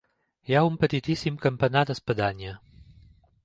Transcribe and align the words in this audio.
Hi 0.49 0.55
ha 0.59 0.63
un 0.69 0.79
petitíssim 0.83 1.37
campanar 1.45 1.87
d'espadanya. 1.91 2.59